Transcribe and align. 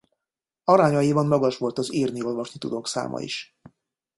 Arányaiban 0.63 1.27
magas 1.27 1.57
volt 1.57 1.77
az 1.77 1.93
írni-olvasni 1.93 2.59
tudók 2.59 2.87
száma 2.87 3.19
is. 3.21 3.57